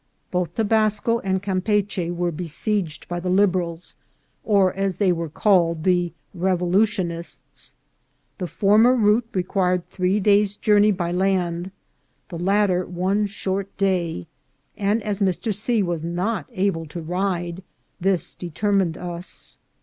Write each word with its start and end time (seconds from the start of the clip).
Both 0.31 0.55
Tobasco 0.55 1.19
and 1.19 1.43
Campeachy 1.43 2.09
were 2.09 2.31
besieged 2.31 3.07
by 3.07 3.19
the 3.19 3.29
Liberals, 3.29 3.95
or, 4.43 4.73
as 4.73 4.95
they 4.95 5.11
were 5.11 5.29
called, 5.29 5.83
the 5.83 6.11
Revolutionists. 6.33 7.75
The 8.39 8.47
former 8.47 8.95
route 8.95 9.27
required 9.35 9.85
three 9.85 10.19
days' 10.19 10.57
journey 10.57 10.91
by 10.91 11.11
land, 11.11 11.69
the 12.29 12.39
latter 12.39 12.83
one 12.83 13.27
short 13.27 13.77
day; 13.77 14.25
and 14.75 15.03
as 15.03 15.19
Mr. 15.19 15.53
C. 15.53 15.83
was 15.83 16.03
not 16.03 16.47
able 16.51 16.87
to 16.87 16.99
ride, 16.99 17.61
this 17.99 18.33
determined 18.33 18.97
us. 18.97 19.59